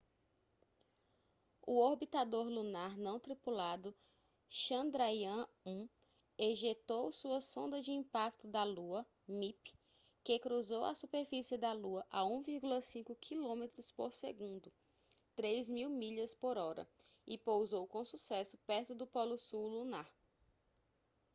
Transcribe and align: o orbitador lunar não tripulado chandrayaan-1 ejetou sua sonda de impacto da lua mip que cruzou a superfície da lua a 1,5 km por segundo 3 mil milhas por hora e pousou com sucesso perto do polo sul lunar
o 1.61 1.77
orbitador 1.77 2.45
lunar 2.47 2.97
não 2.97 3.19
tripulado 3.19 3.95
chandrayaan-1 4.49 5.87
ejetou 6.39 7.11
sua 7.11 7.39
sonda 7.39 7.83
de 7.83 7.91
impacto 7.91 8.47
da 8.47 8.63
lua 8.63 9.05
mip 9.27 9.77
que 10.23 10.39
cruzou 10.39 10.85
a 10.85 10.95
superfície 10.95 11.55
da 11.55 11.71
lua 11.71 12.03
a 12.09 12.23
1,5 12.23 13.15
km 13.21 13.69
por 13.95 14.11
segundo 14.11 14.73
3 15.35 15.69
mil 15.69 15.91
milhas 15.91 16.33
por 16.33 16.57
hora 16.57 16.89
e 17.27 17.37
pousou 17.37 17.85
com 17.85 18.03
sucesso 18.03 18.57
perto 18.65 18.95
do 18.95 19.05
polo 19.05 19.37
sul 19.37 19.67
lunar 19.67 20.11